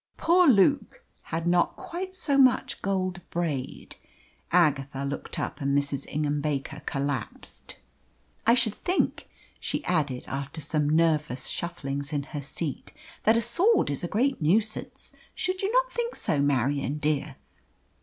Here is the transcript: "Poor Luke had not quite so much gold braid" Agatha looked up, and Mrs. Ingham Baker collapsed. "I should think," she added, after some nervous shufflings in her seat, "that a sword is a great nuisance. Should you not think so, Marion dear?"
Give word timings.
"Poor 0.17 0.47
Luke 0.47 1.03
had 1.25 1.45
not 1.45 1.75
quite 1.75 2.15
so 2.15 2.35
much 2.35 2.81
gold 2.81 3.21
braid" 3.29 3.97
Agatha 4.67 5.05
looked 5.05 5.37
up, 5.37 5.61
and 5.61 5.77
Mrs. 5.77 6.07
Ingham 6.09 6.41
Baker 6.41 6.81
collapsed. 6.87 7.75
"I 8.47 8.55
should 8.55 8.73
think," 8.73 9.29
she 9.59 9.85
added, 9.85 10.25
after 10.25 10.59
some 10.59 10.89
nervous 10.89 11.49
shufflings 11.49 12.11
in 12.13 12.23
her 12.23 12.41
seat, 12.41 12.93
"that 13.25 13.37
a 13.37 13.41
sword 13.41 13.91
is 13.91 14.03
a 14.03 14.07
great 14.07 14.41
nuisance. 14.41 15.13
Should 15.35 15.61
you 15.61 15.71
not 15.71 15.91
think 15.91 16.15
so, 16.15 16.39
Marion 16.41 16.97
dear?" 16.97 17.35